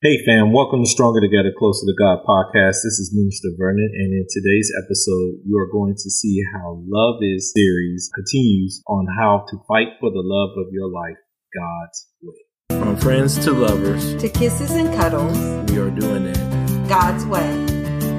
Hey 0.00 0.24
fam, 0.24 0.52
welcome 0.52 0.84
to 0.84 0.88
Stronger 0.88 1.20
Together, 1.20 1.50
Closer 1.58 1.84
to 1.84 1.92
God 1.98 2.20
podcast. 2.24 2.86
This 2.86 3.00
is 3.02 3.10
Minister 3.12 3.48
Vernon, 3.58 3.90
and 3.92 4.12
in 4.12 4.26
today's 4.30 4.70
episode, 4.80 5.42
you 5.44 5.58
are 5.58 5.66
going 5.66 5.94
to 5.94 6.08
see 6.08 6.40
how 6.54 6.80
Love 6.86 7.18
Is 7.20 7.52
series 7.52 8.08
continues 8.14 8.80
on 8.86 9.08
how 9.18 9.44
to 9.50 9.56
fight 9.66 9.98
for 9.98 10.10
the 10.10 10.22
love 10.22 10.50
of 10.56 10.72
your 10.72 10.86
life 10.86 11.16
God's 11.52 12.06
way. 12.22 12.78
From 12.80 12.96
friends 12.96 13.44
to 13.44 13.50
lovers, 13.50 14.14
to 14.22 14.28
kisses 14.28 14.70
and 14.70 14.94
cuddles, 14.94 15.36
we 15.68 15.78
are 15.80 15.90
doing 15.90 16.26
it 16.26 16.88
God's 16.88 17.26
way. 17.26 17.66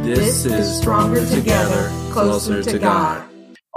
This, 0.03 0.43
this 0.43 0.45
is 0.47 0.77
Stronger 0.81 1.25
Together, 1.27 1.87
Closer 2.11 2.61
to 2.61 2.77
God. 2.77 3.28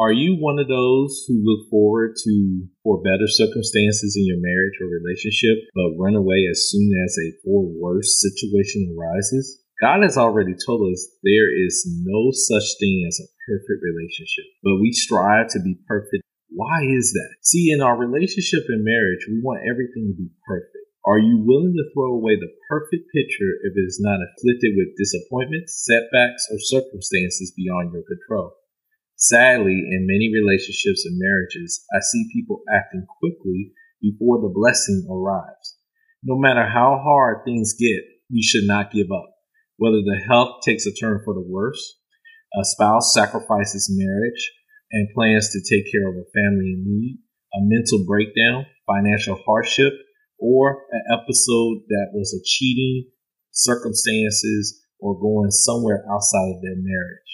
Are 0.03 0.11
you 0.11 0.35
one 0.35 0.59
of 0.59 0.67
those 0.67 1.23
who 1.29 1.47
look 1.47 1.71
forward 1.71 2.19
to 2.27 2.67
for 2.83 3.07
better 3.07 3.31
circumstances 3.31 4.19
in 4.19 4.27
your 4.27 4.43
marriage 4.43 4.75
or 4.83 4.91
relationship, 4.91 5.63
but 5.79 5.95
run 5.95 6.19
away 6.19 6.43
as 6.51 6.67
soon 6.75 6.91
as 7.07 7.15
a 7.23 7.31
for 7.45 7.71
worse 7.79 8.19
situation 8.19 8.99
arises? 8.99 9.63
God 9.81 10.03
has 10.03 10.19
already 10.19 10.59
told 10.67 10.91
us 10.91 11.07
there 11.23 11.47
is 11.47 11.87
no 12.03 12.35
such 12.35 12.67
thing 12.83 13.07
as 13.07 13.23
a 13.23 13.31
perfect 13.47 13.79
relationship, 13.79 14.51
but 14.67 14.83
we 14.83 14.91
strive 14.91 15.47
to 15.55 15.63
be 15.63 15.79
perfect. 15.87 16.27
Why 16.51 16.83
is 16.83 17.15
that? 17.15 17.39
See, 17.47 17.71
in 17.71 17.81
our 17.81 17.95
relationship 17.95 18.67
and 18.75 18.83
marriage, 18.83 19.31
we 19.31 19.39
want 19.39 19.71
everything 19.71 20.11
to 20.11 20.19
be 20.19 20.35
perfect. 20.43 20.83
Are 21.07 21.23
you 21.23 21.47
willing 21.47 21.79
to 21.79 21.91
throw 21.95 22.11
away 22.19 22.35
the 22.35 22.51
perfect 22.67 23.07
picture 23.15 23.55
if 23.63 23.79
it 23.79 23.87
is 23.87 24.03
not 24.03 24.19
afflicted 24.19 24.75
with 24.75 24.99
disappointments, 24.99 25.87
setbacks, 25.87 26.51
or 26.51 26.59
circumstances 26.59 27.55
beyond 27.55 27.95
your 27.95 28.03
control? 28.03 28.59
Sadly, 29.23 29.87
in 29.87 30.11
many 30.11 30.33
relationships 30.35 31.07
and 31.07 31.17
marriages, 31.17 31.87
I 31.95 32.01
see 32.01 32.27
people 32.35 32.65
acting 32.69 33.07
quickly 33.21 33.71
before 34.01 34.41
the 34.43 34.51
blessing 34.53 35.07
arrives. 35.09 35.79
No 36.25 36.37
matter 36.37 36.67
how 36.67 36.99
hard 36.99 37.45
things 37.45 37.77
get, 37.79 38.03
we 38.33 38.43
should 38.43 38.67
not 38.67 38.91
give 38.91 39.13
up. 39.13 39.31
Whether 39.77 40.03
the 40.03 40.21
health 40.27 40.63
takes 40.65 40.87
a 40.87 40.93
turn 40.93 41.21
for 41.25 41.35
the 41.35 41.47
worse, 41.47 42.01
a 42.59 42.65
spouse 42.65 43.15
sacrifices 43.15 43.89
marriage 43.97 44.51
and 44.91 45.15
plans 45.15 45.51
to 45.51 45.61
take 45.63 45.87
care 45.93 46.09
of 46.09 46.17
a 46.17 46.31
family 46.35 46.75
in 46.75 46.83
need, 46.85 47.19
a 47.55 47.59
mental 47.63 48.05
breakdown, 48.05 48.67
financial 48.89 49.39
hardship, 49.47 49.93
or 50.41 50.83
an 50.91 51.03
episode 51.13 51.83
that 51.89 52.11
was 52.13 52.35
a 52.35 52.43
cheating 52.45 53.09
circumstances 53.53 54.83
or 54.99 55.21
going 55.21 55.53
somewhere 55.53 56.05
outside 56.11 56.51
of 56.57 56.61
their 56.61 56.75
marriage. 56.75 57.33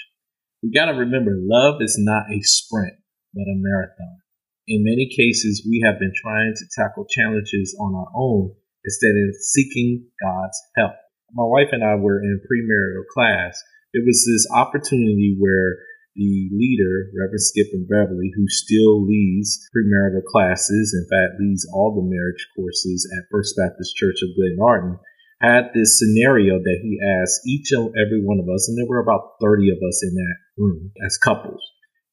We 0.62 0.74
got 0.74 0.90
to 0.90 0.98
remember 0.98 1.38
love 1.38 1.78
is 1.80 1.94
not 1.98 2.26
a 2.34 2.42
sprint, 2.42 2.94
but 3.32 3.46
a 3.46 3.54
marathon. 3.54 4.18
In 4.66 4.82
many 4.82 5.08
cases, 5.08 5.62
we 5.62 5.82
have 5.86 6.00
been 6.00 6.12
trying 6.14 6.52
to 6.56 6.66
tackle 6.74 7.06
challenges 7.08 7.76
on 7.78 7.94
our 7.94 8.10
own 8.14 8.52
instead 8.84 9.14
of 9.14 9.36
seeking 9.38 10.10
God's 10.20 10.58
help. 10.76 10.98
My 11.32 11.44
wife 11.46 11.68
and 11.70 11.84
I 11.84 11.94
were 11.94 12.20
in 12.20 12.42
premarital 12.42 13.06
class. 13.14 13.62
It 13.94 14.02
was 14.04 14.26
this 14.26 14.50
opportunity 14.50 15.36
where 15.38 15.78
the 16.16 16.50
leader, 16.50 17.06
Reverend 17.14 17.40
Skip 17.40 17.68
and 17.72 17.86
Beverly, 17.86 18.32
who 18.34 18.48
still 18.48 19.06
leads 19.06 19.62
premarital 19.70 20.24
classes, 20.26 20.90
in 20.90 21.06
fact, 21.06 21.38
leads 21.38 21.68
all 21.72 21.94
the 21.94 22.02
marriage 22.02 22.48
courses 22.56 23.06
at 23.16 23.30
First 23.30 23.54
Baptist 23.56 23.94
Church 23.94 24.18
of 24.26 24.34
Glen 24.34 24.58
Glenarden, 24.58 24.98
had 25.40 25.70
this 25.74 25.98
scenario 25.98 26.58
that 26.58 26.80
he 26.82 26.98
asked 27.22 27.46
each 27.46 27.70
and 27.72 27.94
every 27.94 28.22
one 28.22 28.40
of 28.40 28.48
us, 28.48 28.68
and 28.68 28.76
there 28.76 28.88
were 28.88 29.02
about 29.02 29.38
30 29.40 29.70
of 29.70 29.78
us 29.86 30.02
in 30.02 30.14
that 30.14 30.36
room 30.56 30.90
as 31.06 31.16
couples. 31.18 31.62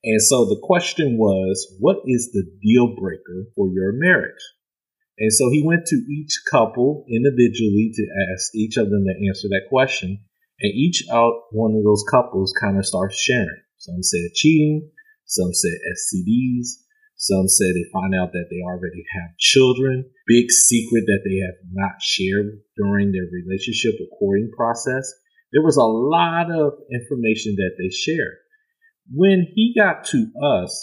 And 0.04 0.22
so 0.22 0.45
the 0.45 0.62
question 0.62 1.17
was, 1.17 1.66
what 1.80 1.98
is 2.06 2.32
the 2.32 2.45
deal 2.62 2.95
breaker 2.95 3.50
for 3.56 3.67
your 3.70 3.92
marriage? 3.94 4.44
And 5.17 5.34
so 5.34 5.50
he 5.50 5.64
went 5.66 5.86
to 5.88 5.95
each 5.95 6.42
couple 6.52 7.06
individually 7.09 7.92
to 7.95 8.08
ask 8.32 8.54
each 8.54 8.78
of 8.78 8.90
them 8.90 9.06
to 9.06 9.28
answer 9.28 9.48
that 9.50 9.66
question. 9.70 10.20
And 10.60 10.72
each 10.73 11.04
out 11.12 11.34
one 11.52 11.76
of 11.76 11.84
those 11.84 12.04
couples 12.10 12.54
kind 12.62 12.78
of 12.78 12.86
starts 12.86 13.17
sharing. 13.17 13.62
Some 13.78 14.04
said 14.04 14.34
cheating, 14.36 14.92
some 15.26 15.54
said 15.54 15.72
STDs, 15.98 16.85
some 17.15 17.48
say 17.48 17.71
they 17.71 17.87
find 17.93 18.14
out 18.14 18.33
that 18.33 18.48
they 18.52 18.61
already 18.61 19.03
have 19.15 19.37
children. 19.39 20.03
Big 20.27 20.52
secret 20.52 21.05
that 21.08 21.23
they 21.23 21.39
have 21.39 21.55
not 21.71 22.02
shared 22.02 22.59
during 22.76 23.11
their 23.11 23.27
relationship 23.31 23.95
or 24.02 24.17
courting 24.20 24.52
process. 24.55 25.14
There 25.54 25.64
was 25.64 25.77
a 25.77 25.87
lot 25.87 26.52
of 26.52 26.73
information 26.92 27.55
that 27.55 27.75
they 27.80 27.89
shared. 27.89 28.36
When 29.14 29.48
he 29.55 29.73
got 29.77 30.04
to 30.11 30.27
us, 30.43 30.75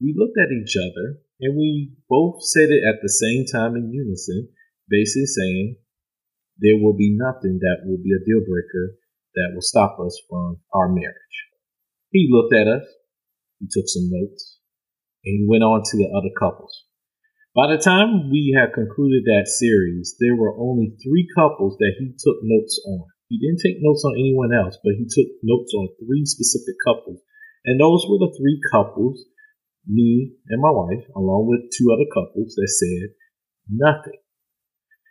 we 0.00 0.14
looked 0.16 0.36
at 0.36 0.52
each 0.52 0.76
other 0.76 1.20
and 1.40 1.56
we 1.56 1.96
both 2.08 2.44
said 2.44 2.68
it 2.68 2.84
at 2.84 3.00
the 3.00 3.08
same 3.08 3.46
time 3.46 3.74
in 3.74 3.92
unison, 3.92 4.48
basically 4.88 5.26
saying, 5.26 5.76
there 6.58 6.76
will 6.76 6.96
be 6.96 7.16
nothing 7.16 7.60
that 7.62 7.86
will 7.86 8.02
be 8.02 8.12
a 8.12 8.24
deal 8.26 8.44
breaker 8.44 8.98
that 9.36 9.52
will 9.54 9.62
stop 9.62 9.96
us 10.04 10.20
from 10.28 10.58
our 10.74 10.88
marriage. 10.88 11.36
He 12.10 12.28
looked 12.30 12.52
at 12.52 12.66
us. 12.66 12.84
He 13.60 13.66
took 13.70 13.84
some 13.86 14.10
notes 14.10 14.57
and 15.28 15.44
he 15.44 15.46
went 15.46 15.62
on 15.62 15.84
to 15.84 15.96
the 16.00 16.08
other 16.08 16.32
couples. 16.32 16.88
By 17.52 17.68
the 17.68 17.76
time 17.76 18.32
we 18.32 18.56
had 18.56 18.72
concluded 18.72 19.28
that 19.28 19.44
series, 19.50 20.16
there 20.16 20.36
were 20.36 20.56
only 20.56 20.96
three 21.04 21.28
couples 21.36 21.76
that 21.76 22.00
he 22.00 22.16
took 22.16 22.40
notes 22.40 22.80
on. 22.88 23.04
He 23.28 23.36
didn't 23.36 23.60
take 23.60 23.84
notes 23.84 24.08
on 24.08 24.16
anyone 24.16 24.56
else, 24.56 24.80
but 24.80 24.96
he 24.96 25.04
took 25.04 25.28
notes 25.44 25.74
on 25.76 25.92
three 26.00 26.24
specific 26.24 26.80
couples. 26.80 27.20
And 27.68 27.76
those 27.76 28.08
were 28.08 28.16
the 28.16 28.32
three 28.40 28.56
couples, 28.72 29.20
me 29.84 30.32
and 30.48 30.62
my 30.62 30.72
wife, 30.72 31.04
along 31.12 31.52
with 31.52 31.68
two 31.76 31.92
other 31.92 32.08
couples 32.08 32.56
that 32.56 32.72
said 32.72 33.12
nothing. 33.68 34.16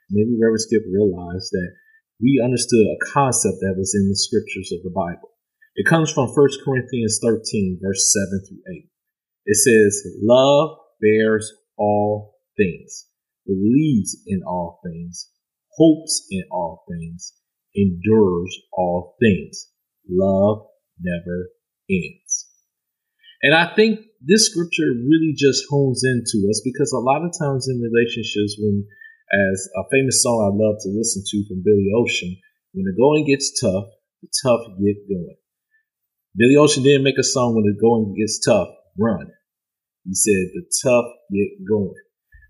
Maybe 0.10 0.34
Reverend 0.40 0.66
Skip 0.66 0.82
realized 0.90 1.52
that 1.52 1.72
we 2.18 2.42
understood 2.42 2.88
a 2.90 3.06
concept 3.14 3.62
that 3.62 3.78
was 3.78 3.94
in 3.94 4.10
the 4.10 4.18
scriptures 4.18 4.74
of 4.74 4.82
the 4.82 4.96
Bible. 4.96 5.30
It 5.76 5.86
comes 5.86 6.10
from 6.10 6.34
1 6.34 6.34
Corinthians 6.66 7.20
13, 7.22 7.78
verse 7.84 8.10
7 8.10 8.42
through 8.50 8.64
8. 8.66 8.90
It 9.48 9.56
says, 9.56 10.04
Love 10.22 10.78
bears 11.02 11.50
all 11.78 12.36
things, 12.58 13.06
believes 13.46 14.18
in 14.28 14.42
all 14.46 14.82
things, 14.84 15.32
hopes 15.78 16.28
in 16.30 16.44
all 16.52 16.84
things, 16.90 17.32
endures 17.74 18.54
all 18.74 19.16
things. 19.22 19.72
Love 20.10 20.68
never 21.00 21.50
ends. 21.90 22.48
And 23.42 23.56
I 23.56 23.74
think 23.74 24.00
this 24.20 24.50
scripture 24.52 24.92
really 24.92 25.34
just 25.38 25.64
hones 25.70 26.04
into 26.04 26.50
us 26.50 26.62
because 26.66 26.92
a 26.92 27.00
lot 27.00 27.24
of 27.24 27.32
times 27.40 27.70
in 27.70 27.80
relationships, 27.80 28.58
when, 28.60 28.86
as 29.32 29.70
a 29.78 29.84
famous 29.94 30.24
song 30.24 30.44
I 30.44 30.52
love 30.52 30.76
to 30.82 30.90
listen 30.90 31.24
to 31.26 31.46
from 31.48 31.64
Billy 31.64 31.88
Ocean, 31.96 32.36
when 32.74 32.84
the 32.84 33.00
going 33.00 33.26
gets 33.26 33.62
tough, 33.62 33.86
the 34.22 34.28
tough 34.44 34.68
get 34.84 35.08
going. 35.08 35.38
Billy 36.36 36.58
Ocean 36.58 36.84
didn't 36.84 37.04
make 37.04 37.18
a 37.18 37.24
song 37.24 37.56
when 37.56 37.64
the 37.64 37.80
going 37.80 38.14
gets 38.18 38.44
tough, 38.44 38.68
run. 38.98 39.32
He 40.08 40.16
said, 40.16 40.56
the 40.56 40.64
tough 40.82 41.06
get 41.32 41.68
going. 41.68 42.00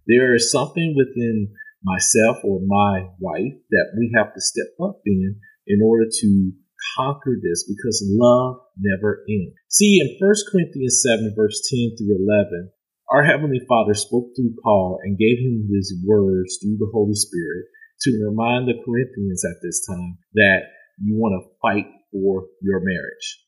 There 0.06 0.36
is 0.36 0.52
something 0.52 0.94
within 0.96 1.54
myself 1.84 2.38
or 2.44 2.62
my 2.66 3.10
wife 3.20 3.58
that 3.72 3.98
we 3.98 4.14
have 4.16 4.34
to 4.34 4.42
step 4.42 4.72
up 4.82 5.02
in 5.06 5.42
in 5.66 5.82
order 5.84 6.06
to 6.06 6.52
conquer 6.96 7.36
this 7.42 7.66
because 7.68 8.06
love 8.08 8.62
never 8.78 9.26
ends. 9.28 9.56
See, 9.70 10.00
in 10.00 10.18
1 10.20 10.36
Corinthians 10.52 11.02
7, 11.04 11.34
verse 11.36 11.60
10 11.70 11.98
through 11.98 12.16
11, 12.16 12.72
our 13.10 13.24
Heavenly 13.24 13.62
Father 13.68 13.94
spoke 13.94 14.30
through 14.36 14.54
Paul 14.64 15.00
and 15.04 15.18
gave 15.18 15.40
him 15.40 15.70
his 15.74 15.96
words 16.06 16.60
through 16.62 16.78
the 16.78 16.92
Holy 16.94 17.16
Spirit 17.16 17.66
to 18.02 18.24
remind 18.24 18.68
the 18.68 18.80
Corinthians 18.86 19.44
at 19.44 19.58
this 19.64 19.86
time 19.88 20.18
that 20.36 20.62
you 21.02 21.16
want 21.16 21.42
to 21.42 21.50
fight 21.62 21.88
for 22.12 22.46
your 22.62 22.82
marriage. 22.82 23.47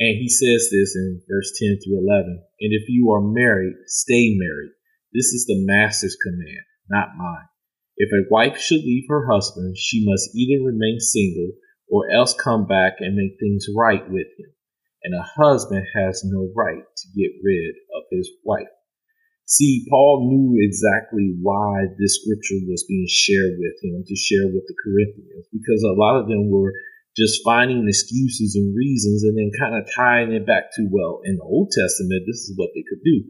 And 0.00 0.16
he 0.16 0.30
says 0.30 0.72
this 0.72 0.96
in 0.96 1.20
verse 1.28 1.52
10 1.60 1.78
through 1.84 2.00
11. 2.00 2.42
And 2.60 2.72
if 2.72 2.88
you 2.88 3.12
are 3.12 3.20
married, 3.20 3.76
stay 3.86 4.34
married. 4.34 4.72
This 5.12 5.26
is 5.26 5.44
the 5.44 5.60
master's 5.60 6.16
command, 6.16 6.64
not 6.88 7.16
mine. 7.18 7.48
If 7.98 8.10
a 8.12 8.24
wife 8.30 8.56
should 8.56 8.80
leave 8.80 9.04
her 9.10 9.28
husband, 9.30 9.76
she 9.76 10.02
must 10.08 10.34
either 10.34 10.64
remain 10.64 11.00
single 11.00 11.52
or 11.90 12.10
else 12.10 12.32
come 12.32 12.66
back 12.66 12.94
and 13.00 13.14
make 13.14 13.36
things 13.38 13.66
right 13.76 14.08
with 14.08 14.28
him. 14.38 14.50
And 15.02 15.14
a 15.14 15.28
husband 15.36 15.84
has 15.94 16.24
no 16.24 16.50
right 16.56 16.80
to 16.80 17.06
get 17.14 17.36
rid 17.44 17.74
of 17.94 18.04
his 18.10 18.30
wife. 18.42 18.72
See, 19.44 19.84
Paul 19.90 20.30
knew 20.30 20.56
exactly 20.64 21.36
why 21.42 21.92
this 21.98 22.22
scripture 22.22 22.62
was 22.68 22.86
being 22.88 23.08
shared 23.10 23.58
with 23.58 23.76
him 23.82 24.04
to 24.06 24.16
share 24.16 24.46
with 24.46 24.64
the 24.64 24.76
Corinthians 24.80 25.48
because 25.52 25.82
a 25.82 25.98
lot 25.98 26.20
of 26.20 26.28
them 26.28 26.48
were 26.48 26.72
just 27.20 27.44
finding 27.44 27.84
excuses 27.84 28.56
and 28.56 28.72
reasons 28.72 29.22
and 29.22 29.36
then 29.36 29.52
kind 29.52 29.76
of 29.76 29.84
tying 29.92 30.32
it 30.32 30.48
back 30.48 30.72
to, 30.72 30.88
well, 30.88 31.20
in 31.28 31.36
the 31.36 31.44
Old 31.44 31.68
Testament, 31.68 32.24
this 32.24 32.48
is 32.48 32.56
what 32.56 32.72
they 32.72 32.80
could 32.88 33.04
do. 33.04 33.28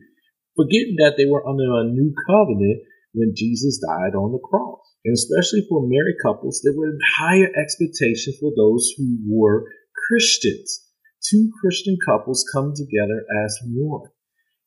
Forgetting 0.54 0.94
that 1.02 1.18
they 1.18 1.26
were 1.26 1.42
under 1.42 1.66
a 1.66 1.90
new 1.90 2.14
covenant 2.30 2.86
when 3.14 3.34
Jesus 3.34 3.82
died 3.82 4.14
on 4.14 4.30
the 4.30 4.38
cross. 4.38 4.78
And 5.04 5.14
especially 5.14 5.66
for 5.68 5.88
married 5.88 6.22
couples, 6.22 6.60
there 6.62 6.76
were 6.76 6.92
higher 7.18 7.50
expectations 7.56 8.36
for 8.38 8.52
those 8.54 8.92
who 8.96 9.18
were 9.26 9.66
Christians. 10.06 10.86
Two 11.28 11.50
Christian 11.60 11.96
couples 12.06 12.44
come 12.52 12.72
together 12.76 13.24
as 13.44 13.58
one. 13.66 14.10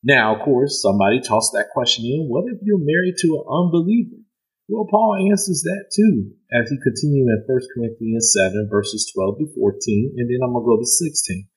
Now, 0.03 0.35
of 0.35 0.41
course, 0.41 0.81
somebody 0.81 1.21
tossed 1.21 1.53
that 1.53 1.69
question 1.71 2.05
in. 2.05 2.27
What 2.27 2.45
if 2.51 2.59
you're 2.63 2.81
married 2.81 3.15
to 3.21 3.27
an 3.39 3.45
unbeliever? 3.47 4.22
Well, 4.69 4.87
Paul 4.89 5.27
answers 5.29 5.61
that 5.67 5.91
too 5.91 6.31
as 6.55 6.69
he 6.71 6.79
continues 6.79 7.27
in 7.27 7.43
1 7.43 7.59
Corinthians 7.75 8.31
7, 8.31 8.69
verses 8.71 9.11
12 9.13 9.39
to 9.39 9.47
14, 9.59 10.15
and 10.15 10.29
then 10.29 10.39
I'm 10.39 10.55
going 10.55 10.63
to 10.63 10.71
go 10.71 10.79
to 10.79 10.87
16. 10.87 11.47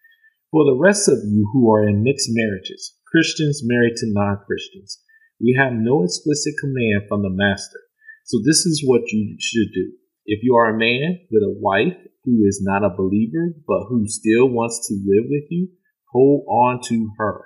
For 0.51 0.67
the 0.67 0.75
rest 0.75 1.07
of 1.07 1.23
you 1.23 1.47
who 1.53 1.71
are 1.71 1.87
in 1.87 2.03
mixed 2.03 2.31
marriages, 2.35 2.99
Christians 3.07 3.63
married 3.63 3.95
to 4.03 4.11
non 4.11 4.43
Christians, 4.47 4.99
we 5.39 5.55
have 5.55 5.73
no 5.73 6.03
explicit 6.03 6.55
command 6.59 7.07
from 7.09 7.23
the 7.23 7.31
master. 7.31 7.79
So 8.25 8.43
this 8.45 8.67
is 8.67 8.83
what 8.85 9.07
you 9.13 9.37
should 9.39 9.71
do. 9.73 9.93
If 10.27 10.43
you 10.43 10.57
are 10.57 10.75
a 10.75 10.79
man 10.79 11.21
with 11.31 11.45
a 11.45 11.59
wife 11.63 11.95
who 12.25 12.43
is 12.43 12.59
not 12.61 12.83
a 12.83 12.97
believer, 12.97 13.55
but 13.69 13.87
who 13.87 14.09
still 14.09 14.51
wants 14.51 14.89
to 14.89 14.95
live 14.95 15.31
with 15.31 15.47
you, 15.51 15.69
hold 16.11 16.43
on 16.49 16.81
to 16.91 17.11
her. 17.19 17.45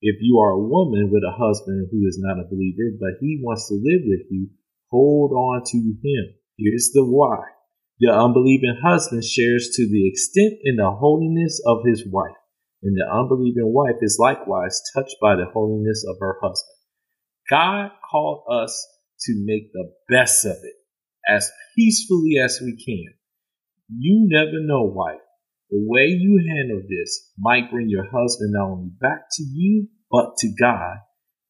If 0.00 0.16
you 0.20 0.38
are 0.38 0.50
a 0.50 0.62
woman 0.62 1.10
with 1.10 1.24
a 1.26 1.34
husband 1.34 1.88
who 1.90 2.06
is 2.06 2.20
not 2.22 2.38
a 2.38 2.46
believer, 2.46 2.94
but 3.00 3.18
he 3.20 3.40
wants 3.42 3.66
to 3.68 3.74
live 3.74 4.06
with 4.06 4.30
you, 4.30 4.50
hold 4.90 5.32
on 5.32 5.62
to 5.64 5.78
him. 5.78 6.34
Here's 6.58 6.90
the 6.92 7.04
why. 7.04 7.38
The 8.00 8.12
unbelieving 8.12 8.80
husband 8.84 9.24
shares 9.24 9.70
to 9.74 9.88
the 9.88 10.08
extent 10.08 10.54
in 10.64 10.76
the 10.76 10.90
holiness 10.90 11.60
of 11.66 11.84
his 11.86 12.04
wife, 12.06 12.36
and 12.82 12.96
the 12.96 13.06
unbelieving 13.10 13.72
wife 13.72 13.96
is 14.02 14.18
likewise 14.20 14.80
touched 14.94 15.16
by 15.20 15.36
the 15.36 15.46
holiness 15.52 16.04
of 16.08 16.16
her 16.20 16.38
husband. 16.42 16.74
God 17.48 17.90
called 18.10 18.44
us 18.50 18.86
to 19.20 19.44
make 19.44 19.72
the 19.72 19.92
best 20.08 20.44
of 20.44 20.56
it 20.62 20.74
as 21.28 21.50
peacefully 21.76 22.38
as 22.42 22.60
we 22.62 22.76
can. 22.76 23.14
You 23.88 24.26
never 24.28 24.60
know, 24.60 24.82
wife. 24.82 25.20
The 25.70 25.78
way 25.80 26.06
you 26.06 26.42
handle 26.48 26.82
this 26.88 27.32
might 27.38 27.70
bring 27.70 27.88
your 27.88 28.04
husband 28.04 28.52
not 28.52 28.70
only 28.70 28.90
back 29.00 29.26
to 29.32 29.42
you, 29.42 29.88
but 30.10 30.36
to 30.38 30.54
God 30.60 30.98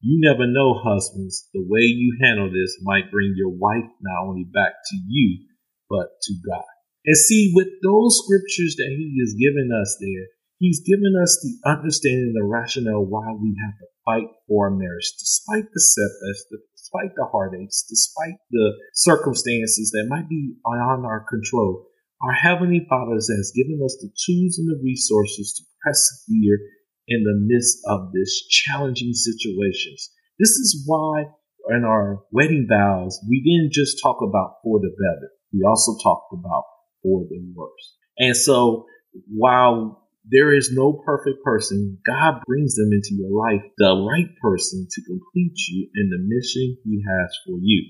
you 0.05 0.21
never 0.21 0.45
know, 0.45 0.77
husbands, 0.77 1.49
the 1.51 1.65
way 1.65 1.81
you 1.81 2.13
handle 2.21 2.53
this 2.53 2.77
might 2.85 3.09
bring 3.09 3.33
your 3.35 3.49
wife 3.49 3.89
not 4.05 4.29
only 4.29 4.45
back 4.45 4.77
to 4.85 4.95
you, 5.09 5.49
but 5.89 6.21
to 6.21 6.33
God. 6.45 6.69
And 7.05 7.17
see, 7.17 7.51
with 7.55 7.69
those 7.81 8.21
scriptures 8.21 8.77
that 8.77 8.93
he 8.93 9.17
has 9.25 9.33
given 9.33 9.73
us 9.73 9.97
there, 9.97 10.29
he's 10.61 10.85
given 10.85 11.17
us 11.17 11.41
the 11.41 11.57
understanding, 11.65 12.33
and 12.33 12.37
the 12.37 12.45
rationale 12.45 13.01
why 13.01 13.33
we 13.33 13.57
have 13.65 13.73
to 13.81 13.87
fight 14.05 14.29
for 14.47 14.69
our 14.69 14.77
marriage, 14.77 15.09
despite 15.17 15.65
the 15.73 15.81
setbacks, 15.81 16.45
despite 16.77 17.17
the 17.17 17.25
heartaches, 17.25 17.85
despite 17.89 18.37
the 18.51 18.77
circumstances 18.93 19.89
that 19.89 20.05
might 20.07 20.29
be 20.29 20.53
beyond 20.61 21.05
our 21.05 21.25
control. 21.25 21.89
Our 22.21 22.33
Heavenly 22.33 22.85
Father 22.87 23.17
has 23.17 23.53
given 23.57 23.81
us 23.83 23.97
the 23.97 24.13
tools 24.13 24.61
and 24.61 24.69
the 24.69 24.81
resources 24.85 25.53
to 25.57 25.63
persevere 25.81 26.61
in 27.07 27.23
the 27.23 27.37
midst 27.37 27.79
of 27.87 28.11
this 28.13 28.47
challenging 28.47 29.13
situations. 29.13 30.09
This 30.39 30.51
is 30.51 30.83
why 30.85 31.25
in 31.69 31.83
our 31.83 32.23
wedding 32.31 32.67
vows, 32.69 33.19
we 33.27 33.41
didn't 33.41 33.73
just 33.73 34.01
talk 34.01 34.17
about 34.21 34.55
for 34.63 34.79
the 34.79 34.89
better. 34.89 35.31
We 35.53 35.63
also 35.67 35.97
talked 36.03 36.33
about 36.33 36.63
for 37.01 37.25
the 37.29 37.39
worse. 37.55 37.95
And 38.17 38.35
so 38.35 38.85
while 39.27 40.07
there 40.29 40.53
is 40.53 40.71
no 40.73 41.01
perfect 41.05 41.43
person, 41.43 41.99
God 42.05 42.41
brings 42.45 42.75
them 42.75 42.89
into 42.91 43.15
your 43.21 43.31
life, 43.31 43.61
the 43.77 44.05
right 44.09 44.29
person 44.41 44.87
to 44.89 45.01
complete 45.03 45.57
you 45.69 45.89
in 45.95 46.09
the 46.09 46.17
mission 46.19 46.77
he 46.83 47.03
has 47.07 47.37
for 47.45 47.57
you. 47.61 47.83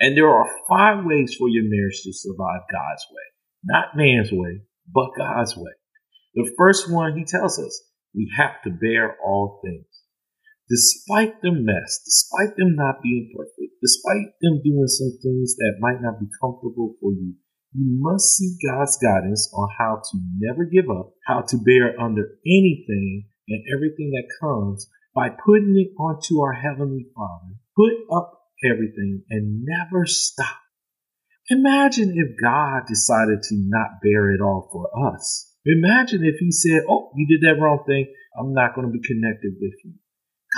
And 0.00 0.16
there 0.16 0.30
are 0.30 0.50
five 0.68 1.04
ways 1.04 1.34
for 1.38 1.48
your 1.48 1.64
marriage 1.64 2.00
to 2.02 2.12
survive 2.12 2.62
God's 2.72 3.06
way, 3.10 3.22
not 3.64 3.96
man's 3.96 4.32
way, 4.32 4.62
but 4.92 5.10
God's 5.16 5.56
way. 5.56 5.72
The 6.34 6.50
first 6.56 6.90
one, 6.90 7.16
he 7.16 7.24
tells 7.24 7.58
us, 7.58 7.82
we 8.14 8.32
have 8.36 8.62
to 8.64 8.70
bear 8.70 9.16
all 9.24 9.60
things. 9.64 9.86
Despite 10.68 11.42
the 11.42 11.52
mess, 11.52 12.00
despite 12.04 12.56
them 12.56 12.76
not 12.76 13.02
being 13.02 13.32
perfect, 13.36 13.80
despite 13.82 14.32
them 14.40 14.62
doing 14.64 14.86
some 14.86 15.18
things 15.22 15.56
that 15.56 15.80
might 15.80 16.00
not 16.00 16.20
be 16.20 16.26
comfortable 16.40 16.96
for 17.00 17.12
you, 17.12 17.34
you 17.74 17.86
must 18.00 18.36
seek 18.36 18.58
God's 18.64 18.96
guidance 18.98 19.52
on 19.54 19.68
how 19.78 19.96
to 19.96 20.18
never 20.38 20.64
give 20.64 20.90
up, 20.90 21.14
how 21.26 21.42
to 21.42 21.56
bear 21.58 21.98
under 22.00 22.38
anything 22.46 23.28
and 23.48 23.64
everything 23.74 24.10
that 24.12 24.28
comes 24.40 24.88
by 25.14 25.28
putting 25.28 25.76
it 25.76 25.92
onto 26.00 26.40
our 26.40 26.52
Heavenly 26.52 27.06
Father. 27.14 27.54
Put 27.76 27.92
up 28.14 28.42
everything 28.64 29.24
and 29.30 29.64
never 29.64 30.06
stop. 30.06 30.56
Imagine 31.50 32.14
if 32.16 32.40
God 32.42 32.82
decided 32.86 33.42
to 33.42 33.56
not 33.56 34.00
bear 34.02 34.30
it 34.32 34.40
all 34.40 34.68
for 34.72 35.12
us. 35.12 35.51
Imagine 35.64 36.24
if 36.24 36.36
he 36.38 36.50
said, 36.50 36.82
Oh, 36.88 37.12
you 37.16 37.26
did 37.26 37.46
that 37.46 37.60
wrong 37.60 37.84
thing. 37.86 38.12
I'm 38.38 38.52
not 38.52 38.74
going 38.74 38.86
to 38.86 38.92
be 38.92 39.06
connected 39.06 39.54
with 39.60 39.74
you. 39.84 39.94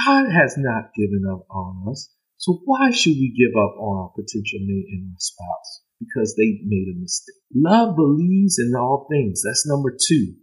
God 0.07 0.31
has 0.33 0.57
not 0.57 0.95
given 0.97 1.25
up 1.31 1.47
on 1.51 1.87
us. 1.91 2.11
So 2.39 2.61
why 2.65 2.91
should 2.91 3.17
we 3.17 3.37
give 3.37 3.55
up 3.57 3.77
on 3.79 4.05
our 4.05 4.11
potential 4.11 4.61
mate 4.65 4.89
and 4.91 5.13
our 5.13 5.21
spouse? 5.21 5.83
Because 6.01 6.35
they 6.37 6.61
made 6.65 6.89
a 6.89 7.01
mistake. 7.01 7.37
Love 7.55 7.97
believes 7.97 8.59
in 8.59 8.75
all 8.75 9.07
things. 9.11 9.43
That's 9.45 9.67
number 9.67 9.91
two. 9.93 10.35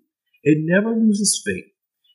It 0.43 0.59
never 0.61 0.95
loses 0.95 1.41
faith. 1.45 1.65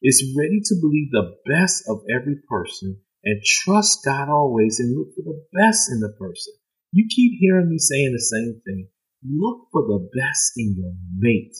It's 0.03 0.25
ready 0.37 0.61
to 0.65 0.75
believe 0.81 1.11
the 1.11 1.37
best 1.47 1.85
of 1.89 2.03
every 2.15 2.37
person 2.49 2.99
and 3.25 3.43
trust 3.43 4.05
God 4.05 4.29
always 4.29 4.79
and 4.79 4.97
look 4.97 5.15
for 5.15 5.23
the 5.23 5.43
best 5.53 5.91
in 5.91 6.01
the 6.01 6.15
person. 6.19 6.55
You 6.93 7.07
keep 7.11 7.39
hearing 7.39 7.69
me 7.69 7.79
saying 7.79 8.13
the 8.13 8.21
same 8.21 8.61
thing. 8.65 8.89
Look 9.29 9.69
for 9.73 9.83
the 9.83 10.09
best 10.15 10.53
in 10.57 10.77
your 10.77 10.93
mate 11.17 11.57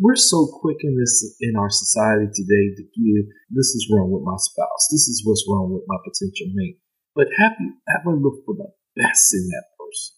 we're 0.00 0.16
so 0.16 0.48
quick 0.64 0.80
in 0.80 0.96
this 0.96 1.20
in 1.40 1.54
our 1.60 1.70
society 1.70 2.26
today 2.32 2.74
to 2.74 2.82
give 2.96 3.24
this 3.52 3.76
is 3.76 3.86
wrong 3.92 4.10
with 4.10 4.24
my 4.24 4.36
spouse. 4.40 4.88
This 4.90 5.06
is 5.06 5.22
what's 5.24 5.44
wrong 5.46 5.70
with 5.70 5.84
my 5.86 6.00
potential 6.00 6.48
mate. 6.56 6.80
But 7.14 7.28
have 7.36 7.52
you 7.60 7.76
ever 8.00 8.16
looked 8.16 8.48
for 8.48 8.56
the 8.56 8.72
best 8.96 9.34
in 9.34 9.44
that 9.52 9.66
person? 9.76 10.16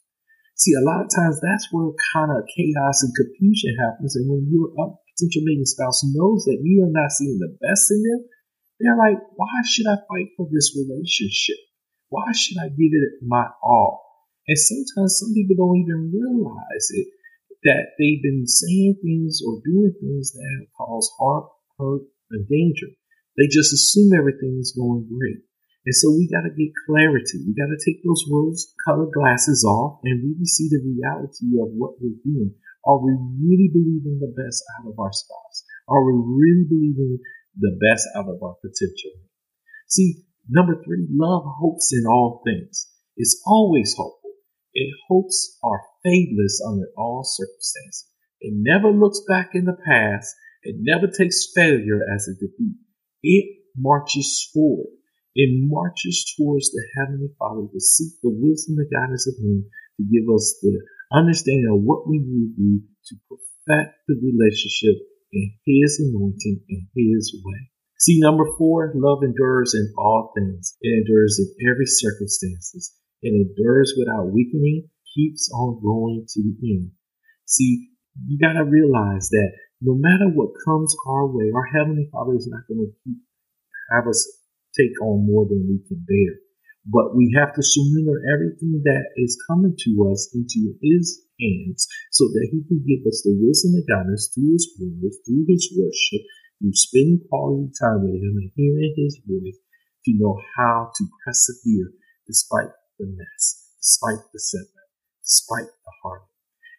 See 0.55 0.79
a 0.79 0.87
lot 0.87 1.02
of 1.02 1.11
times 1.11 1.43
that's 1.43 1.67
where 1.75 1.90
kind 2.14 2.31
of 2.31 2.46
chaos 2.46 3.02
and 3.02 3.12
confusion 3.12 3.75
happens. 3.82 4.14
And 4.14 4.31
when 4.31 4.46
your 4.46 4.70
uh, 4.79 4.94
potential 5.11 5.43
mate 5.43 5.61
and 5.61 5.69
spouse 5.69 6.00
knows 6.14 6.46
that 6.46 6.62
you 6.62 6.87
are 6.87 6.94
not 6.94 7.11
seeing 7.11 7.43
the 7.43 7.50
best 7.61 7.90
in 7.90 8.00
them 8.06 8.23
they're 8.82 8.99
like 8.99 9.19
why 9.37 9.62
should 9.62 9.87
i 9.87 9.96
fight 10.11 10.35
for 10.37 10.49
this 10.50 10.75
relationship? 10.75 11.56
Why 12.08 12.32
should 12.35 12.58
i 12.58 12.69
give 12.69 12.90
it 12.93 13.23
my 13.23 13.46
all? 13.62 14.02
And 14.49 14.58
sometimes 14.58 15.19
some 15.19 15.32
people 15.35 15.55
don't 15.55 15.78
even 15.78 16.11
realize 16.11 16.87
it 16.90 17.06
that 17.64 17.94
they've 17.99 18.23
been 18.23 18.47
saying 18.47 18.99
things 19.03 19.41
or 19.44 19.62
doing 19.64 19.94
things 20.00 20.32
that 20.32 20.47
have 20.59 20.73
caused 20.76 21.11
harm, 21.19 21.47
hurt, 21.79 22.03
and 22.31 22.49
danger. 22.49 22.91
They 23.38 23.47
just 23.47 23.73
assume 23.73 24.12
everything 24.12 24.59
is 24.61 24.76
going 24.76 25.09
great. 25.09 25.47
And 25.85 25.94
so 25.94 26.14
we 26.14 26.31
got 26.31 26.47
to 26.47 26.55
get 26.55 26.70
clarity. 26.87 27.43
We 27.43 27.59
got 27.59 27.70
to 27.70 27.81
take 27.82 28.03
those 28.06 28.23
rose 28.31 28.70
colored 28.87 29.11
glasses 29.11 29.64
off 29.67 29.99
and 30.05 30.23
really 30.23 30.47
see 30.47 30.70
the 30.70 30.82
reality 30.82 31.59
of 31.59 31.75
what 31.75 31.99
we're 31.99 32.23
doing. 32.23 32.55
Are 32.87 33.03
we 33.03 33.14
really 33.43 33.70
believing 33.73 34.19
the 34.23 34.31
best 34.31 34.62
out 34.78 34.90
of 34.90 34.99
our 34.99 35.12
spouse? 35.12 35.59
Are 35.88 36.02
we 36.02 36.14
really 36.14 36.66
believing 36.69 37.19
the 37.59 37.75
best 37.83 38.07
out 38.14 38.31
of 38.31 38.42
our 38.42 38.54
potential? 38.62 39.11
See, 39.88 40.23
number 40.49 40.83
three, 40.85 41.07
love 41.11 41.42
hopes 41.47 41.90
in 41.92 42.07
all 42.07 42.42
things. 42.47 42.87
It's 43.16 43.42
always 43.47 43.95
hopeful. 43.97 44.22
It 44.75 44.93
hopes 45.09 45.59
are 45.62 45.83
fadeless 46.05 46.61
under 46.67 46.88
all 46.97 47.25
circumstances. 47.25 48.09
It 48.41 48.55
never 48.57 48.91
looks 48.91 49.21
back 49.29 49.50
in 49.55 49.64
the 49.64 49.76
past. 49.87 50.35
It 50.62 50.76
never 50.79 51.07
takes 51.07 51.52
failure 51.55 52.00
as 52.14 52.29
a 52.29 52.35
defeat. 52.35 52.76
It 53.23 53.45
marches 53.76 54.50
forward. 54.52 54.91
It 55.35 55.49
marches 55.69 56.35
towards 56.37 56.71
the 56.71 56.85
Heavenly 56.97 57.31
Father 57.38 57.67
to 57.73 57.81
seek 57.81 58.21
the 58.23 58.31
wisdom 58.31 58.79
and 58.79 58.91
guidance 58.91 59.26
of 59.26 59.35
Him 59.38 59.64
to 59.97 60.02
give 60.05 60.29
us 60.35 60.59
the 60.61 60.81
understanding 61.12 61.69
of 61.73 61.83
what 61.83 62.09
we 62.09 62.19
need 62.19 62.57
to 62.57 62.62
do 62.62 62.81
to 62.81 63.14
perfect 63.29 63.97
the 64.09 64.17
relationship 64.21 65.00
in 65.33 65.52
His 65.64 66.00
anointing 66.00 66.61
and 66.69 66.87
His 66.97 67.33
way. 67.45 67.71
See, 67.99 68.19
number 68.21 68.45
four, 68.59 68.93
love 68.95 69.23
endures 69.23 69.75
in 69.75 69.93
all 69.97 70.33
things. 70.37 70.76
It 70.81 71.07
endures 71.07 71.38
in 71.38 71.71
every 71.71 71.87
circumstances. 71.87 72.93
It 73.23 73.31
endures 73.31 73.95
without 73.97 74.33
weakening 74.33 74.91
keeps 75.14 75.50
on 75.55 75.81
going 75.83 76.26
to 76.26 76.43
the 76.43 76.57
end. 76.75 76.91
See, 77.47 77.88
you 78.26 78.38
got 78.38 78.59
to 78.59 78.64
realize 78.64 79.29
that 79.31 79.52
no 79.81 79.95
matter 79.95 80.31
what 80.31 80.59
comes 80.64 80.95
our 81.07 81.26
way, 81.26 81.50
our 81.55 81.67
Heavenly 81.67 82.09
Father 82.11 82.35
is 82.35 82.49
not 82.50 82.67
going 82.69 82.87
to 82.87 83.12
have 83.95 84.07
us 84.09 84.26
take 84.79 84.95
on 85.02 85.26
more 85.26 85.47
than 85.47 85.69
we 85.69 85.81
can 85.87 86.02
bear. 86.07 86.41
But 86.87 87.14
we 87.14 87.31
have 87.38 87.55
to 87.55 87.62
surrender 87.62 88.19
everything 88.35 88.83
that 88.83 89.14
is 89.17 89.38
coming 89.47 89.76
to 89.79 89.91
us 90.11 90.35
into 90.35 90.75
His 90.83 91.23
hands 91.38 91.87
so 92.11 92.26
that 92.26 92.49
He 92.50 92.67
can 92.67 92.83
give 92.83 93.07
us 93.07 93.23
the 93.23 93.38
wisdom 93.38 93.79
and 93.79 93.87
guidance 93.87 94.31
through 94.35 94.50
His 94.50 94.67
words, 94.79 95.19
through 95.23 95.47
His 95.47 95.71
worship, 95.79 96.26
through 96.59 96.75
spending 96.75 97.23
quality 97.31 97.71
time 97.79 98.02
with 98.02 98.19
Him 98.19 98.35
and 98.35 98.50
hearing 98.57 98.95
His 98.99 99.21
voice 99.23 99.59
to 100.07 100.11
know 100.19 100.41
how 100.59 100.91
to 100.91 101.02
persevere 101.25 101.95
despite 102.26 102.75
the 103.02 103.11
mess, 103.11 103.75
despite 103.82 104.23
the 104.32 104.38
setback 104.38 104.82
despite 105.23 105.66
the 105.66 105.92
heart. 106.02 106.23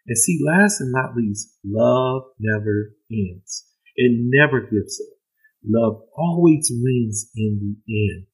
And 0.08 0.18
see, 0.18 0.40
last 0.46 0.82
and 0.82 0.92
not 0.92 1.16
least, 1.16 1.58
love 1.66 2.24
never 2.40 2.96
ends. 3.12 3.66
It 3.96 4.12
never 4.20 4.62
gives 4.62 5.00
up. 5.00 5.18
Love 5.66 6.02
always 6.18 6.70
wins 6.70 7.32
in 7.36 7.60
the 7.62 7.76
end. 7.88 8.28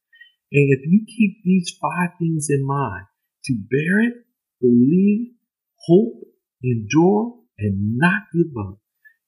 And 0.52 0.74
if 0.74 0.82
you 0.86 1.06
keep 1.06 1.44
these 1.44 1.78
five 1.80 2.18
things 2.18 2.48
in 2.50 2.66
mind, 2.66 3.06
to 3.46 3.54
bear 3.70 4.02
it, 4.02 4.14
believe, 4.60 5.34
hope, 5.86 6.24
endure, 6.64 7.36
and 7.60 7.98
not 7.98 8.24
give 8.34 8.52
up, 8.68 8.80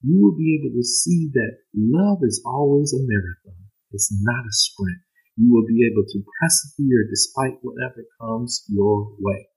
you 0.02 0.20
will 0.20 0.36
be 0.36 0.58
able 0.58 0.76
to 0.76 0.84
see 0.84 1.30
that 1.34 1.58
love 1.76 2.18
is 2.24 2.42
always 2.44 2.92
a 2.94 3.06
marathon. 3.06 3.70
It's 3.92 4.10
not 4.24 4.46
a 4.46 4.52
sprint. 4.52 4.98
You 5.38 5.52
will 5.52 5.66
be 5.68 5.88
able 5.88 6.04
to 6.08 6.24
persevere 6.40 7.08
despite 7.10 7.60
whatever 7.62 8.04
comes 8.20 8.66
your 8.68 9.16
way. 9.20 9.48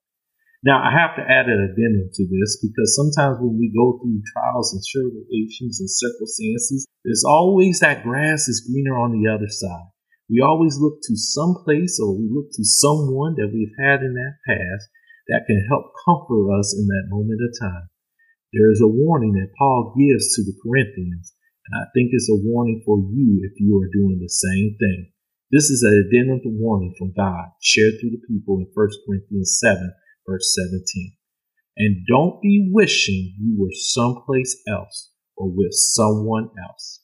Now, 0.64 0.80
I 0.80 0.96
have 0.96 1.12
to 1.16 1.22
add 1.22 1.44
an 1.44 1.60
addendum 1.60 2.08
to 2.08 2.24
this 2.24 2.56
because 2.64 2.96
sometimes 2.96 3.36
when 3.36 3.60
we 3.60 3.68
go 3.68 4.00
through 4.00 4.24
trials 4.32 4.72
and 4.72 4.80
tribulations 4.80 5.76
and 5.76 5.90
circumstances, 5.92 6.88
there's 7.04 7.24
always 7.24 7.80
that 7.80 8.02
grass 8.02 8.48
is 8.48 8.64
greener 8.64 8.96
on 8.96 9.12
the 9.12 9.28
other 9.28 9.48
side. 9.48 9.92
We 10.30 10.40
always 10.40 10.80
look 10.80 11.04
to 11.04 11.16
some 11.20 11.60
place 11.68 12.00
or 12.00 12.16
we 12.16 12.32
look 12.32 12.48
to 12.56 12.64
someone 12.64 13.36
that 13.36 13.52
we've 13.52 13.76
had 13.76 14.00
in 14.00 14.16
that 14.16 14.40
past 14.48 14.88
that 15.28 15.44
can 15.46 15.60
help 15.68 15.92
comfort 16.00 16.48
us 16.56 16.72
in 16.72 16.88
that 16.88 17.12
moment 17.12 17.44
of 17.44 17.52
time. 17.60 17.92
There 18.54 18.70
is 18.70 18.80
a 18.80 18.88
warning 18.88 19.34
that 19.34 19.52
Paul 19.58 19.92
gives 19.98 20.32
to 20.36 20.44
the 20.44 20.56
Corinthians, 20.64 21.34
and 21.66 21.82
I 21.82 21.84
think 21.92 22.08
it's 22.12 22.30
a 22.30 22.40
warning 22.40 22.82
for 22.86 22.96
you 23.12 23.44
if 23.44 23.60
you 23.60 23.76
are 23.82 23.92
doing 23.92 24.16
the 24.16 24.32
same 24.32 24.76
thing. 24.80 25.12
This 25.54 25.70
is 25.70 25.84
an 25.84 26.10
addendum 26.10 26.40
to 26.42 26.48
warning 26.48 26.96
from 26.98 27.12
God 27.16 27.44
shared 27.62 27.94
through 28.00 28.10
the 28.10 28.26
people 28.26 28.58
in 28.58 28.66
1 28.74 28.88
Corinthians 29.06 29.60
7, 29.62 29.94
verse 30.28 30.52
17. 30.72 31.12
And 31.76 32.04
don't 32.08 32.42
be 32.42 32.70
wishing 32.72 33.36
you 33.38 33.54
were 33.56 33.70
someplace 33.70 34.60
else 34.66 35.12
or 35.36 35.48
with 35.48 35.70
someone 35.70 36.50
else. 36.60 37.02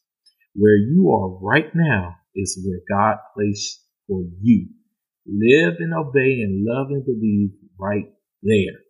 Where 0.57 0.75
you 0.75 1.13
are 1.13 1.39
right 1.39 1.71
now 1.77 2.17
is 2.35 2.67
where 2.67 2.81
God 2.91 3.19
placed 3.37 3.85
for 4.09 4.25
you. 4.43 4.67
Live 5.29 5.75
and 5.79 5.95
obey 5.95 6.41
and 6.41 6.67
love 6.67 6.89
and 6.91 7.05
believe 7.07 7.51
right 7.79 8.11
there. 8.43 8.81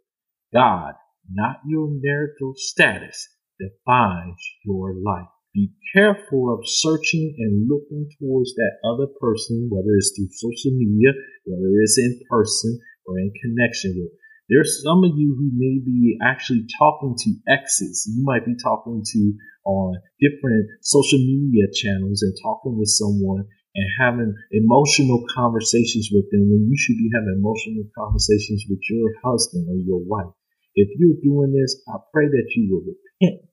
God, 0.55 0.95
not 1.31 1.57
your 1.69 1.87
marital 1.91 2.55
status, 2.57 3.29
defines 3.61 4.41
your 4.65 4.95
life. 4.95 5.29
Be 5.53 5.75
careful 5.93 6.55
of 6.55 6.63
searching 6.63 7.35
and 7.39 7.67
looking 7.67 8.07
towards 8.19 8.55
that 8.55 8.79
other 8.87 9.11
person, 9.19 9.67
whether 9.69 9.99
it's 9.99 10.15
through 10.15 10.31
social 10.31 10.71
media, 10.79 11.11
whether 11.45 11.75
it's 11.83 11.99
in 11.99 12.21
person 12.31 12.79
or 13.07 13.19
in 13.19 13.33
connection 13.43 13.99
with. 13.99 14.13
There's 14.49 14.83
some 14.85 15.03
of 15.03 15.11
you 15.19 15.35
who 15.35 15.51
may 15.55 15.83
be 15.83 16.19
actually 16.23 16.67
talking 16.79 17.17
to 17.19 17.31
exes. 17.51 18.07
You 18.07 18.23
might 18.23 18.47
be 18.47 18.55
talking 18.63 19.03
to 19.03 19.21
on 19.67 19.99
different 20.23 20.71
social 20.83 21.19
media 21.19 21.67
channels 21.75 22.23
and 22.23 22.35
talking 22.43 22.79
with 22.79 22.89
someone 22.89 23.47
and 23.75 23.89
having 23.99 24.35
emotional 24.53 25.25
conversations 25.35 26.11
with 26.13 26.31
them 26.31 26.47
when 26.47 26.67
you 26.71 26.79
should 26.79 26.99
be 26.99 27.11
having 27.15 27.43
emotional 27.43 27.91
conversations 27.99 28.67
with 28.71 28.79
your 28.89 29.11
husband 29.23 29.67
or 29.67 29.83
your 29.83 30.03
wife. 30.07 30.31
If 30.77 30.89
you're 30.95 31.19
doing 31.23 31.53
this, 31.55 31.75
I 31.89 31.99
pray 32.15 32.27
that 32.27 32.47
you 32.55 32.71
will 32.71 32.87
repent 32.87 33.51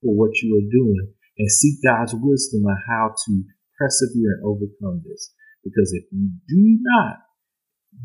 for 0.00 0.16
what 0.16 0.40
you 0.40 0.56
are 0.56 0.72
doing 0.72 1.12
and 1.38 1.50
seek 1.50 1.82
God's 1.82 2.14
wisdom 2.14 2.64
on 2.66 2.76
how 2.88 3.14
to 3.26 3.42
persevere 3.78 4.38
and 4.38 4.44
overcome 4.44 5.02
this. 5.04 5.32
Because 5.64 5.92
if 5.92 6.04
you 6.12 6.30
do 6.48 6.78
not, 6.82 7.16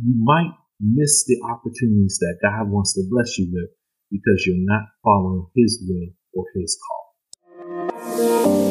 you 0.01 0.15
might 0.23 0.53
miss 0.79 1.25
the 1.25 1.37
opportunities 1.49 2.17
that 2.21 2.39
God 2.41 2.69
wants 2.69 2.93
to 2.93 3.03
bless 3.09 3.37
you 3.37 3.49
with 3.51 3.69
because 4.11 4.45
you're 4.45 4.55
not 4.59 4.87
following 5.03 5.47
His 5.55 5.83
will 5.87 6.09
or 6.33 6.45
His 6.55 6.77
call. 6.87 8.68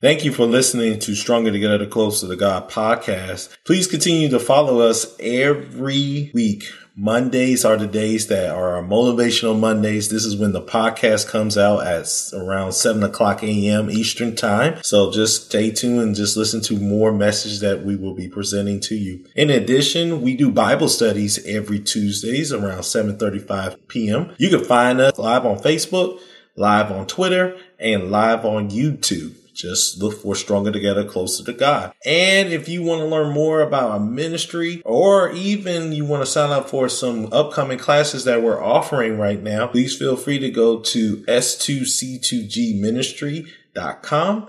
Thank 0.00 0.24
you 0.24 0.30
for 0.30 0.46
listening 0.46 1.00
to 1.00 1.16
Stronger 1.16 1.50
Together 1.50 1.84
Closer 1.84 2.28
to 2.28 2.36
God 2.36 2.70
podcast. 2.70 3.56
Please 3.64 3.88
continue 3.88 4.28
to 4.28 4.38
follow 4.38 4.78
us 4.78 5.16
every 5.18 6.30
week. 6.32 6.70
Mondays 6.94 7.64
are 7.64 7.76
the 7.76 7.88
days 7.88 8.28
that 8.28 8.48
are 8.50 8.76
our 8.76 8.82
motivational 8.84 9.58
Mondays. 9.58 10.08
This 10.08 10.24
is 10.24 10.36
when 10.36 10.52
the 10.52 10.62
podcast 10.62 11.26
comes 11.26 11.58
out 11.58 11.84
at 11.84 12.08
around 12.32 12.74
7 12.74 13.02
o'clock 13.02 13.42
a.m. 13.42 13.90
Eastern 13.90 14.36
time. 14.36 14.78
So 14.84 15.10
just 15.10 15.46
stay 15.46 15.72
tuned 15.72 16.00
and 16.00 16.14
just 16.14 16.36
listen 16.36 16.60
to 16.60 16.78
more 16.78 17.10
messages 17.10 17.58
that 17.58 17.84
we 17.84 17.96
will 17.96 18.14
be 18.14 18.28
presenting 18.28 18.78
to 18.82 18.94
you. 18.94 19.26
In 19.34 19.50
addition, 19.50 20.22
we 20.22 20.36
do 20.36 20.52
Bible 20.52 20.88
studies 20.88 21.44
every 21.44 21.80
Tuesdays 21.80 22.52
around 22.52 22.82
7.35 22.82 23.88
p.m. 23.88 24.32
You 24.38 24.48
can 24.48 24.64
find 24.64 25.00
us 25.00 25.18
live 25.18 25.44
on 25.44 25.58
Facebook, 25.58 26.20
live 26.54 26.92
on 26.92 27.08
Twitter, 27.08 27.56
and 27.80 28.12
live 28.12 28.44
on 28.44 28.70
YouTube. 28.70 29.34
Just 29.58 30.00
look 30.00 30.22
for 30.22 30.36
Stronger 30.36 30.70
Together, 30.70 31.04
Closer 31.04 31.44
to 31.44 31.52
God. 31.52 31.92
And 32.06 32.52
if 32.52 32.68
you 32.68 32.84
want 32.84 33.00
to 33.00 33.06
learn 33.06 33.34
more 33.34 33.60
about 33.60 33.90
our 33.90 33.98
ministry 33.98 34.80
or 34.84 35.32
even 35.32 35.90
you 35.90 36.04
want 36.04 36.24
to 36.24 36.30
sign 36.30 36.52
up 36.52 36.70
for 36.70 36.88
some 36.88 37.32
upcoming 37.32 37.78
classes 37.78 38.22
that 38.24 38.40
we're 38.40 38.62
offering 38.62 39.18
right 39.18 39.42
now, 39.42 39.66
please 39.66 39.96
feel 39.96 40.16
free 40.16 40.38
to 40.38 40.48
go 40.48 40.78
to 40.78 41.16
S2C2G 41.24 42.80
Ministry 42.80 43.52